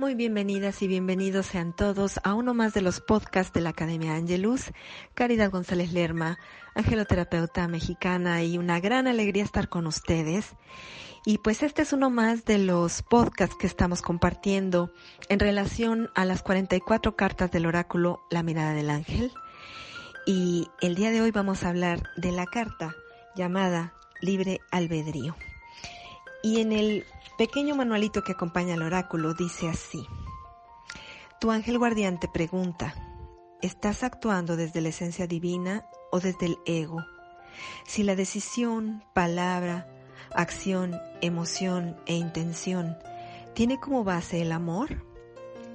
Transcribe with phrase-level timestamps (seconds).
[0.00, 4.14] Muy bienvenidas y bienvenidos sean todos a uno más de los podcasts de la Academia
[4.14, 4.72] Angelus.
[5.12, 6.38] Caridad González Lerma,
[6.74, 10.54] angeloterapeuta mexicana y una gran alegría estar con ustedes.
[11.26, 14.90] Y pues este es uno más de los podcasts que estamos compartiendo
[15.28, 19.30] en relación a las 44 cartas del oráculo La mirada del ángel.
[20.24, 22.96] Y el día de hoy vamos a hablar de la carta
[23.36, 23.92] llamada
[24.22, 25.36] Libre Albedrío.
[26.42, 27.04] Y en el
[27.36, 30.06] pequeño manualito que acompaña al oráculo dice así.
[31.40, 32.94] Tu ángel guardián te pregunta,
[33.62, 37.04] ¿estás actuando desde la esencia divina o desde el ego?
[37.86, 39.88] Si la decisión, palabra,
[40.34, 42.96] acción, emoción e intención
[43.54, 45.04] tiene como base el amor,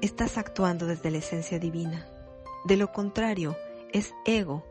[0.00, 2.06] estás actuando desde la esencia divina.
[2.64, 3.56] De lo contrario,
[3.92, 4.64] es ego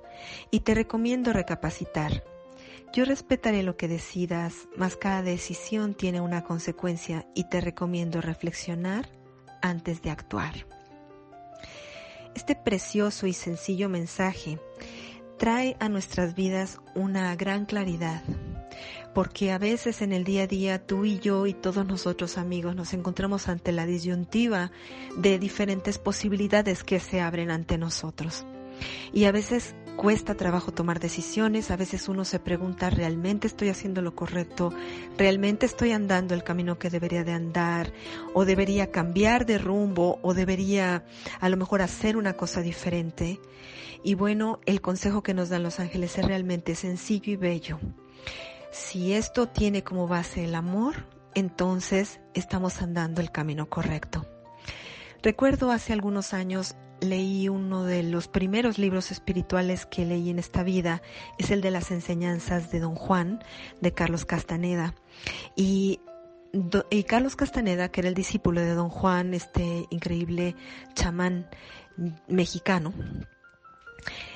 [0.51, 2.23] y te recomiendo recapacitar.
[2.93, 9.09] Yo respetaré lo que decidas, mas cada decisión tiene una consecuencia y te recomiendo reflexionar
[9.61, 10.65] antes de actuar.
[12.33, 14.59] Este precioso y sencillo mensaje
[15.37, 18.23] trae a nuestras vidas una gran claridad,
[19.13, 22.75] porque a veces en el día a día tú y yo y todos nosotros amigos
[22.75, 24.71] nos encontramos ante la disyuntiva
[25.17, 28.45] de diferentes posibilidades que se abren ante nosotros.
[29.13, 34.01] Y a veces cuesta trabajo tomar decisiones, a veces uno se pregunta, ¿realmente estoy haciendo
[34.01, 34.71] lo correcto?
[35.17, 37.91] ¿Realmente estoy andando el camino que debería de andar?
[38.33, 40.19] ¿O debería cambiar de rumbo?
[40.21, 41.03] ¿O debería
[41.41, 43.41] a lo mejor hacer una cosa diferente?
[44.03, 47.79] Y bueno, el consejo que nos dan los ángeles es realmente sencillo y bello.
[48.71, 54.25] Si esto tiene como base el amor, entonces estamos andando el camino correcto.
[55.23, 60.63] Recuerdo hace algunos años leí uno de los primeros libros espirituales que leí en esta
[60.63, 61.01] vida,
[61.37, 63.43] es el de las enseñanzas de Don Juan,
[63.81, 64.95] de Carlos Castaneda.
[65.55, 65.99] Y,
[66.89, 70.55] y Carlos Castaneda, que era el discípulo de Don Juan, este increíble
[70.93, 71.47] chamán
[72.27, 72.93] mexicano,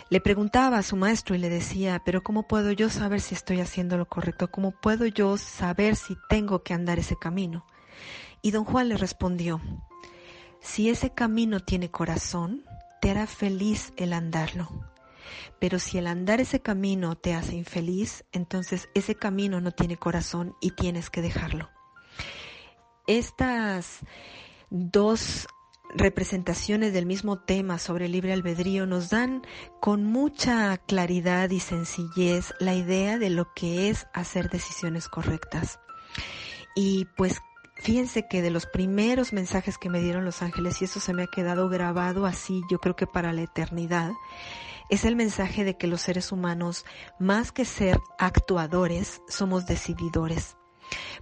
[0.09, 3.61] le preguntaba a su maestro y le decía, pero ¿cómo puedo yo saber si estoy
[3.61, 4.51] haciendo lo correcto?
[4.51, 7.66] ¿Cómo puedo yo saber si tengo que andar ese camino?
[8.41, 9.61] Y don Juan le respondió,
[10.61, 12.63] si ese camino tiene corazón,
[13.01, 14.69] te hará feliz el andarlo.
[15.59, 20.55] Pero si el andar ese camino te hace infeliz, entonces ese camino no tiene corazón
[20.61, 21.69] y tienes que dejarlo.
[23.07, 23.99] Estas
[24.69, 25.47] dos
[25.94, 29.41] representaciones del mismo tema sobre el libre albedrío nos dan
[29.79, 35.79] con mucha claridad y sencillez la idea de lo que es hacer decisiones correctas.
[36.75, 37.41] Y pues
[37.81, 41.23] Fíjense que de los primeros mensajes que me dieron los ángeles, y eso se me
[41.23, 44.11] ha quedado grabado así, yo creo que para la eternidad,
[44.91, 46.85] es el mensaje de que los seres humanos,
[47.17, 50.57] más que ser actuadores, somos decididores.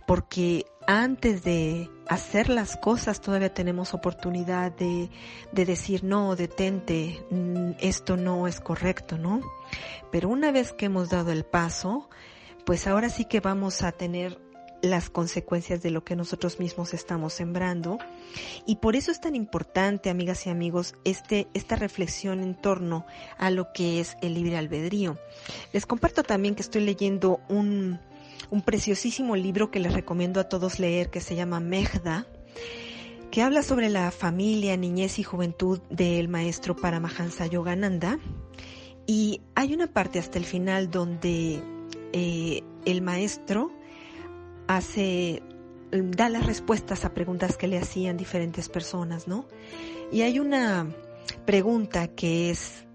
[0.05, 5.09] Porque antes de hacer las cosas todavía tenemos oportunidad de,
[5.53, 9.39] de decir, no, detente, mm, esto no es correcto, ¿no?
[10.11, 12.09] Pero una vez que hemos dado el paso,
[12.65, 14.48] pues ahora sí que vamos a tener
[14.81, 17.97] las consecuencias de lo que nosotros mismos estamos sembrando.
[18.65, 23.05] Y por eso es tan importante, amigas y amigos, este, esta reflexión en torno
[23.37, 25.17] a lo que es el libre albedrío.
[25.73, 27.99] Les comparto también que estoy leyendo un,
[28.49, 32.25] un preciosísimo libro que les recomiendo a todos leer que se llama Mejda
[33.31, 38.19] que habla sobre la familia, niñez y juventud del maestro Paramahansa Yogananda.
[39.05, 41.61] Y hay una parte hasta el final donde
[42.13, 43.71] eh, el maestro
[44.69, 45.41] hace,
[45.91, 49.47] da las respuestas a preguntas que le hacían diferentes personas, ¿no?
[50.11, 50.87] Y hay una
[51.45, 52.85] pregunta que es,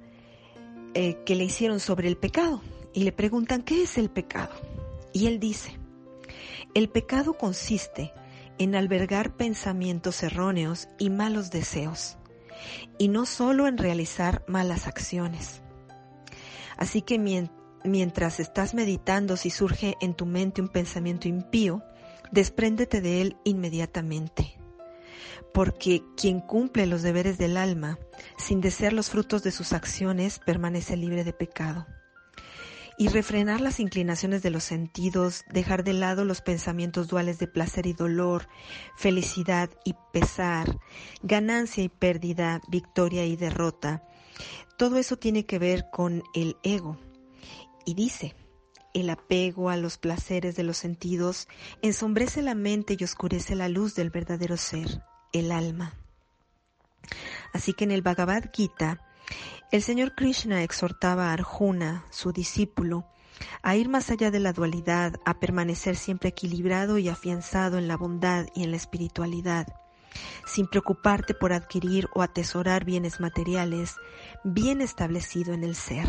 [0.95, 2.63] eh, que le hicieron sobre el pecado.
[2.93, 4.55] Y le preguntan, ¿qué es el pecado?
[5.13, 5.77] Y él dice,
[6.75, 8.13] el pecado consiste
[8.59, 12.19] en albergar pensamientos erróneos y malos deseos,
[12.99, 15.61] y no solo en realizar malas acciones.
[16.77, 17.19] Así que
[17.85, 21.83] mientras estás meditando, si surge en tu mente un pensamiento impío,
[22.33, 24.59] despréndete de él inmediatamente.
[25.53, 27.99] Porque quien cumple los deberes del alma,
[28.37, 31.87] sin desear los frutos de sus acciones, permanece libre de pecado.
[32.97, 37.87] y refrenar las inclinaciones de los sentidos, dejar de lado los pensamientos duales de placer
[37.87, 38.47] y dolor,
[38.97, 40.79] felicidad y pesar,
[41.23, 44.05] ganancia y pérdida, victoria y derrota.
[44.77, 46.97] Todo eso tiene que ver con el ego.
[47.85, 48.35] Y dice,
[48.95, 51.49] el apego a los placeres de los sentidos
[51.83, 55.03] ensombrece la mente y oscurece la luz del verdadero ser,
[55.33, 55.95] el alma.
[57.53, 59.01] Así que en el Bhagavad Gita,
[59.73, 63.07] el señor Krishna exhortaba a Arjuna, su discípulo,
[63.63, 67.97] a ir más allá de la dualidad, a permanecer siempre equilibrado y afianzado en la
[67.97, 69.67] bondad y en la espiritualidad,
[70.47, 73.97] sin preocuparte por adquirir o atesorar bienes materiales,
[74.45, 76.09] bien establecido en el ser.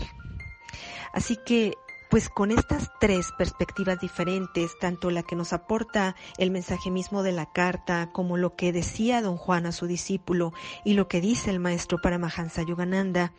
[1.13, 1.73] Así que
[2.09, 7.31] pues con estas tres perspectivas diferentes, tanto la que nos aporta el mensaje mismo de
[7.31, 11.49] la carta, como lo que decía don Juan a su discípulo y lo que dice
[11.49, 13.33] el maestro Paramahansa Yogananda,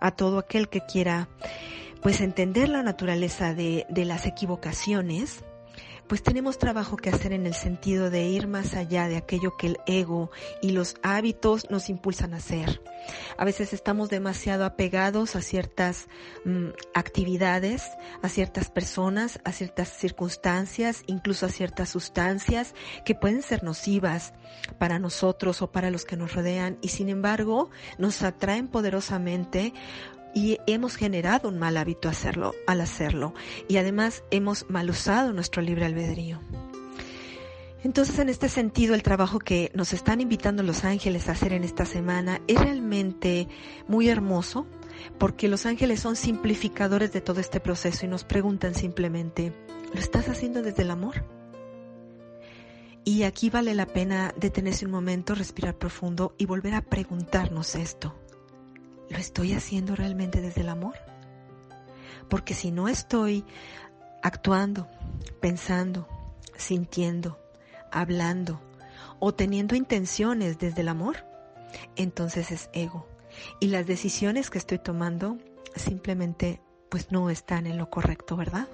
[0.00, 1.28] a todo aquel que quiera
[2.02, 5.44] pues entender la naturaleza de, de las equivocaciones,
[6.08, 9.68] pues tenemos trabajo que hacer en el sentido de ir más allá de aquello que
[9.68, 10.30] el ego
[10.62, 12.82] y los hábitos nos impulsan a hacer.
[13.36, 16.08] A veces estamos demasiado apegados a ciertas
[16.44, 17.84] mm, actividades,
[18.22, 22.74] a ciertas personas, a ciertas circunstancias, incluso a ciertas sustancias
[23.04, 24.32] que pueden ser nocivas
[24.78, 29.72] para nosotros o para los que nos rodean y sin embargo nos atraen poderosamente
[30.36, 33.32] y hemos generado un mal hábito hacerlo, al hacerlo
[33.68, 36.40] y además hemos mal usado nuestro libre albedrío.
[37.82, 41.64] Entonces, en este sentido, el trabajo que nos están invitando los ángeles a hacer en
[41.64, 43.48] esta semana es realmente
[43.88, 44.66] muy hermoso,
[45.18, 49.54] porque los ángeles son simplificadores de todo este proceso y nos preguntan simplemente,
[49.94, 51.24] ¿lo estás haciendo desde el amor?
[53.04, 58.14] Y aquí vale la pena detenerse un momento, respirar profundo y volver a preguntarnos esto.
[59.08, 60.94] ¿Lo estoy haciendo realmente desde el amor?
[62.28, 63.44] Porque si no estoy
[64.22, 64.88] actuando,
[65.40, 66.08] pensando,
[66.56, 67.38] sintiendo,
[67.92, 68.60] hablando
[69.20, 71.24] o teniendo intenciones desde el amor,
[71.94, 73.06] entonces es ego.
[73.60, 75.38] Y las decisiones que estoy tomando
[75.74, 78.68] simplemente pues no están en lo correcto, ¿verdad?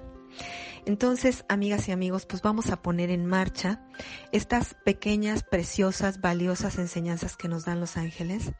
[0.85, 3.81] Entonces, amigas y amigos, pues vamos a poner en marcha
[4.31, 8.51] estas pequeñas, preciosas, valiosas enseñanzas que nos dan los ángeles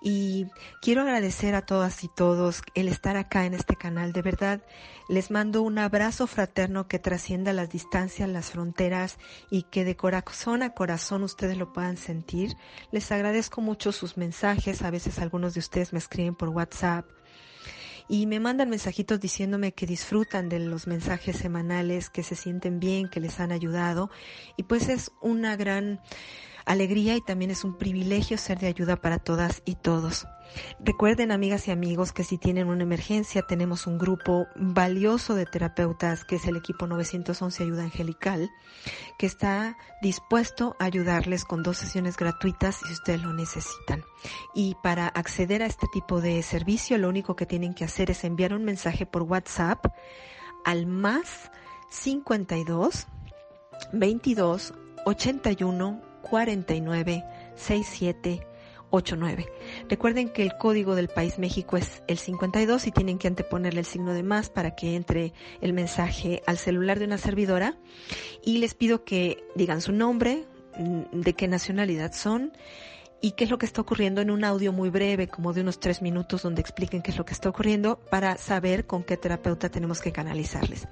[0.00, 0.46] y
[0.80, 4.12] quiero agradecer a todas y todos el estar acá en este canal.
[4.12, 4.62] De verdad,
[5.08, 9.18] les mando un abrazo fraterno que trascienda las distancias, las fronteras
[9.50, 12.56] y que de corazón a corazón ustedes lo puedan sentir.
[12.92, 14.82] Les agradezco mucho sus mensajes.
[14.82, 17.06] A veces algunos de ustedes me escriben por WhatsApp
[18.08, 23.08] y me mandan mensajitos diciéndome que disfrutan de los mensajes semanales, que se sienten bien,
[23.08, 24.10] que les han ayudado
[24.56, 26.00] y pues es una gran
[26.70, 30.26] alegría y también es un privilegio ser de ayuda para todas y todos.
[30.80, 36.24] Recuerden, amigas y amigos, que si tienen una emergencia, tenemos un grupo valioso de terapeutas,
[36.24, 38.50] que es el equipo 911 Ayuda Angelical,
[39.18, 44.04] que está dispuesto a ayudarles con dos sesiones gratuitas si ustedes lo necesitan.
[44.54, 48.24] Y para acceder a este tipo de servicio, lo único que tienen que hacer es
[48.24, 49.86] enviar un mensaje por WhatsApp
[50.64, 51.50] al más
[51.90, 53.06] 52
[53.92, 54.74] 22
[55.06, 57.24] 81 49
[57.56, 58.46] 67
[58.90, 59.46] 89.
[59.88, 63.86] Recuerden que el código del país México es el 52 y tienen que anteponerle el
[63.86, 67.76] signo de más para que entre el mensaje al celular de una servidora.
[68.44, 70.44] Y les pido que digan su nombre,
[70.76, 72.52] mm, de qué nacionalidad son
[73.20, 75.78] y qué es lo que está ocurriendo en un audio muy breve, como de unos
[75.78, 79.68] tres minutos, donde expliquen qué es lo que está ocurriendo para saber con qué terapeuta
[79.68, 80.88] tenemos que canalizarles.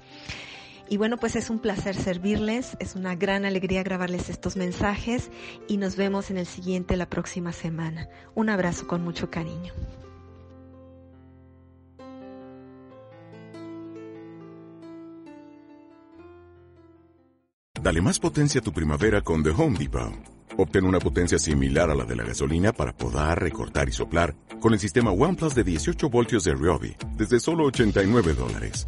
[0.89, 5.29] Y bueno, pues es un placer servirles, es una gran alegría grabarles estos mensajes
[5.67, 8.09] y nos vemos en el siguiente la próxima semana.
[8.33, 9.71] Un abrazo con mucho cariño.
[17.81, 20.11] Dale más potencia a tu primavera con The Home Depot.
[20.57, 24.73] Obtén una potencia similar a la de la gasolina para podar, recortar y soplar con
[24.73, 28.87] el sistema OnePlus de 18 voltios de Ryobi desde solo 89 dólares.